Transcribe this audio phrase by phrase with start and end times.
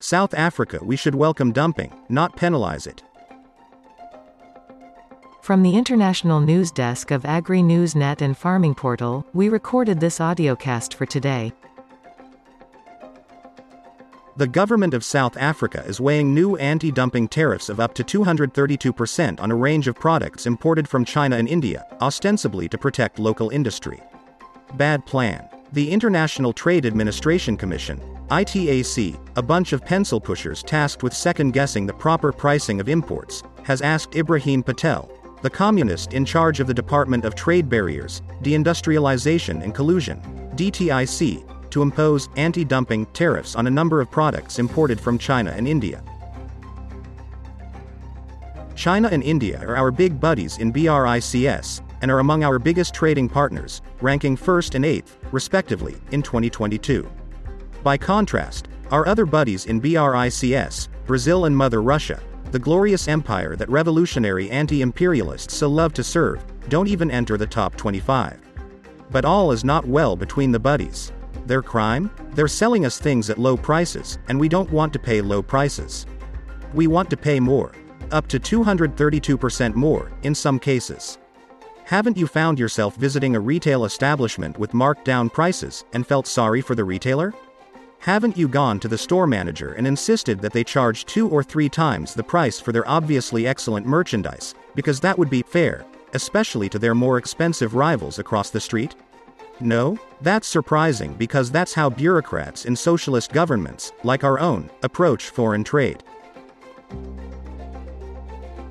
[0.00, 3.02] South Africa, we should welcome dumping, not penalize it.
[5.42, 10.20] From the international news desk of Agri News Net and Farming Portal, we recorded this
[10.20, 11.52] audiocast for today.
[14.36, 19.40] The government of South Africa is weighing new anti dumping tariffs of up to 232%
[19.40, 24.00] on a range of products imported from China and India, ostensibly to protect local industry.
[24.74, 25.48] Bad plan.
[25.72, 28.00] The International Trade Administration Commission,
[28.30, 33.42] ITAC, a bunch of pencil pushers tasked with second guessing the proper pricing of imports,
[33.62, 39.62] has asked Ebrahim Patel, the communist in charge of the Department of Trade Barriers, Deindustrialization
[39.62, 40.20] and Collusion,
[40.56, 45.66] DTIC, to impose anti dumping tariffs on a number of products imported from China and
[45.66, 46.02] India.
[48.74, 53.28] China and India are our big buddies in BRICS and are among our biggest trading
[53.28, 57.08] partners, ranking first and eighth, respectively, in 2022.
[57.88, 62.20] By contrast, our other buddies in BRICS, Brazil and Mother Russia,
[62.50, 67.46] the glorious empire that revolutionary anti imperialists so love to serve, don't even enter the
[67.46, 68.42] top 25.
[69.10, 71.12] But all is not well between the buddies.
[71.46, 72.10] Their crime?
[72.34, 76.04] They're selling us things at low prices, and we don't want to pay low prices.
[76.74, 77.72] We want to pay more.
[78.10, 81.16] Up to 232% more, in some cases.
[81.84, 86.60] Haven't you found yourself visiting a retail establishment with marked down prices and felt sorry
[86.60, 87.32] for the retailer?
[88.00, 91.68] Haven't you gone to the store manager and insisted that they charge two or three
[91.68, 96.78] times the price for their obviously excellent merchandise, because that would be fair, especially to
[96.78, 98.94] their more expensive rivals across the street?
[99.58, 99.98] No?
[100.20, 106.04] That's surprising because that's how bureaucrats in socialist governments, like our own, approach foreign trade.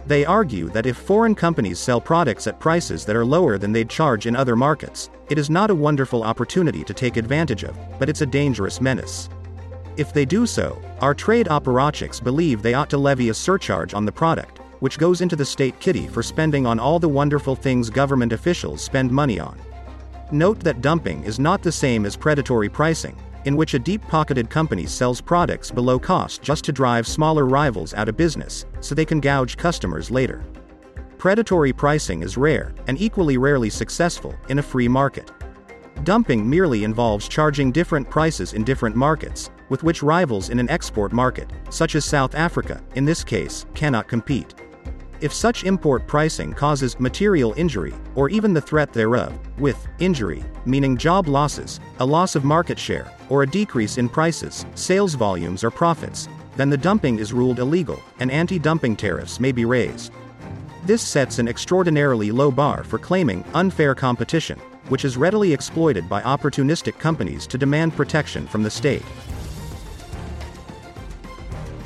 [0.05, 3.89] They argue that if foreign companies sell products at prices that are lower than they'd
[3.89, 8.09] charge in other markets, it is not a wonderful opportunity to take advantage of, but
[8.09, 9.29] it's a dangerous menace.
[9.97, 14.05] If they do so, our trade apparatchiks believe they ought to levy a surcharge on
[14.05, 17.89] the product, which goes into the state kitty for spending on all the wonderful things
[17.89, 19.59] government officials spend money on.
[20.31, 23.15] Note that dumping is not the same as predatory pricing,
[23.45, 27.93] in which a deep pocketed company sells products below cost just to drive smaller rivals
[27.93, 30.43] out of business, so they can gouge customers later.
[31.17, 35.31] Predatory pricing is rare, and equally rarely successful, in a free market.
[36.03, 41.11] Dumping merely involves charging different prices in different markets, with which rivals in an export
[41.11, 44.53] market, such as South Africa, in this case, cannot compete.
[45.19, 50.95] If such import pricing causes material injury, or even the threat thereof, with injury, meaning
[50.95, 55.71] job losses, a loss of market share, or a decrease in prices, sales volumes, or
[55.71, 60.11] profits, then the dumping is ruled illegal, and anti dumping tariffs may be raised.
[60.87, 66.21] This sets an extraordinarily low bar for claiming unfair competition, which is readily exploited by
[66.21, 69.03] opportunistic companies to demand protection from the state.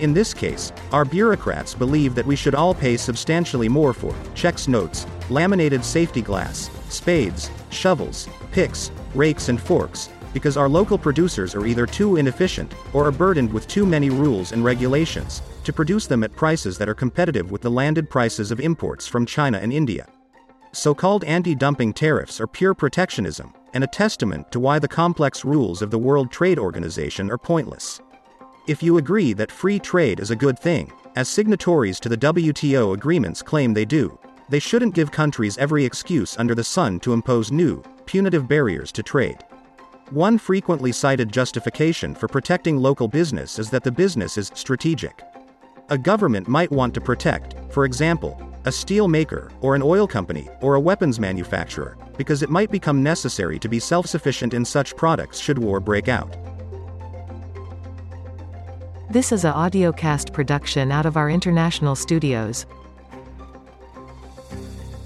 [0.02, 4.68] In this case, our bureaucrats believe that we should all pay substantially more for checks
[4.68, 11.66] notes, laminated safety glass, spades, shovels, picks, rakes, and forks, because our local producers are
[11.66, 16.24] either too inefficient or are burdened with too many rules and regulations to produce them
[16.24, 20.08] at prices that are competitive with the landed prices of imports from China and India.
[20.74, 25.44] So called anti dumping tariffs are pure protectionism, and a testament to why the complex
[25.44, 28.02] rules of the World Trade Organization are pointless.
[28.68, 32.94] If you agree that free trade is a good thing, as signatories to the WTO
[32.94, 34.18] agreements claim they do,
[34.50, 39.04] they shouldn't give countries every excuse under the sun to impose new, punitive barriers to
[39.04, 39.38] trade.
[40.10, 45.22] One frequently cited justification for protecting local business is that the business is strategic.
[45.92, 50.48] A government might want to protect, for example, a steel maker, or an oil company,
[50.62, 54.96] or a weapons manufacturer, because it might become necessary to be self sufficient in such
[54.96, 56.38] products should war break out.
[59.10, 62.66] This is a audiocast production out of our international studios.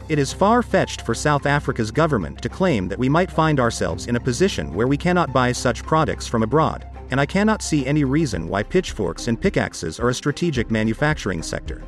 [0.08, 4.06] It is far fetched for South Africa's government to claim that we might find ourselves
[4.06, 7.86] in a position where we cannot buy such products from abroad, and I cannot see
[7.86, 11.84] any reason why pitchforks and pickaxes are a strategic manufacturing sector.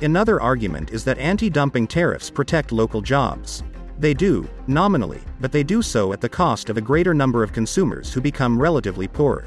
[0.00, 3.62] Another argument is that anti dumping tariffs protect local jobs.
[3.98, 7.52] They do, nominally, but they do so at the cost of a greater number of
[7.52, 9.46] consumers who become relatively poorer.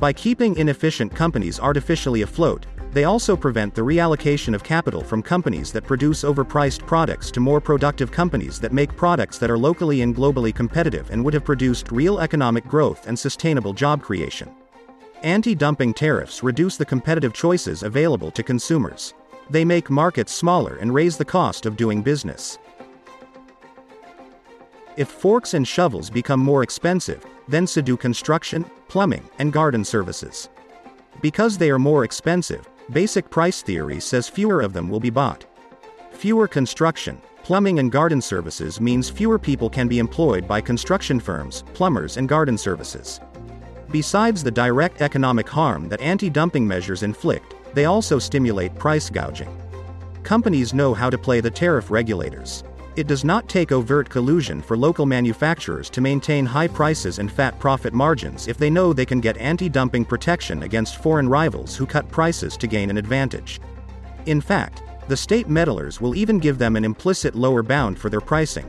[0.00, 5.72] By keeping inefficient companies artificially afloat, they also prevent the reallocation of capital from companies
[5.72, 10.16] that produce overpriced products to more productive companies that make products that are locally and
[10.16, 14.50] globally competitive and would have produced real economic growth and sustainable job creation.
[15.22, 19.14] Anti dumping tariffs reduce the competitive choices available to consumers.
[19.50, 22.58] They make markets smaller and raise the cost of doing business.
[24.96, 30.48] If forks and shovels become more expensive, then so do construction, plumbing, and garden services.
[31.20, 35.44] Because they are more expensive, basic price theory says fewer of them will be bought.
[36.12, 41.64] Fewer construction, plumbing and garden services means fewer people can be employed by construction firms,
[41.74, 43.20] plumbers and garden services.
[43.90, 49.54] Besides the direct economic harm that anti-dumping measures inflict, they also stimulate price gouging.
[50.22, 52.64] Companies know how to play the tariff regulators.
[52.98, 57.56] It does not take overt collusion for local manufacturers to maintain high prices and fat
[57.60, 61.86] profit margins if they know they can get anti dumping protection against foreign rivals who
[61.86, 63.60] cut prices to gain an advantage.
[64.26, 68.20] In fact, the state meddlers will even give them an implicit lower bound for their
[68.20, 68.68] pricing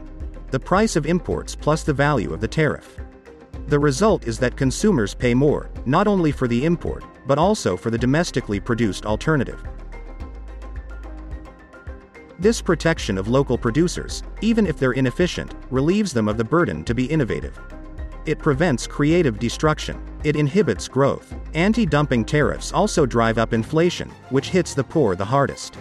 [0.52, 2.98] the price of imports plus the value of the tariff.
[3.66, 7.90] The result is that consumers pay more, not only for the import, but also for
[7.90, 9.64] the domestically produced alternative.
[12.40, 16.96] This protection of local producers, even if they're inefficient, relieves them of the burden to
[16.96, 17.60] be innovative.
[18.26, 20.02] It prevents creative destruction.
[20.24, 21.36] It inhibits growth.
[21.54, 25.78] Anti dumping tariffs also drive up inflation, which hits the poor the hardest.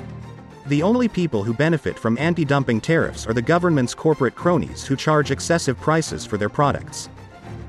[0.66, 4.96] The only people who benefit from anti dumping tariffs are the government's corporate cronies who
[4.96, 7.08] charge excessive prices for their products.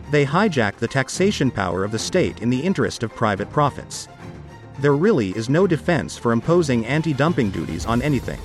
[0.09, 4.07] They hijack the taxation power of the state in the interest of private profits.
[4.79, 8.39] There really is no defense for imposing anti dumping duties on anything.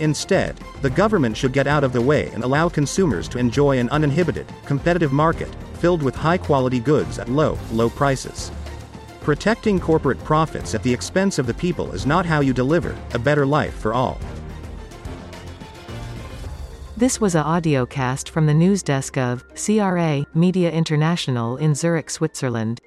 [0.00, 3.88] Instead, the government should get out of the way and allow consumers to enjoy an
[3.90, 8.50] uninhibited, competitive market, filled with high quality goods at low, low prices.
[9.20, 13.18] Protecting corporate profits at the expense of the people is not how you deliver a
[13.18, 14.18] better life for all.
[16.96, 22.08] This was a audio cast from the news desk of CRA Media International in Zurich,
[22.08, 22.80] Switzerland.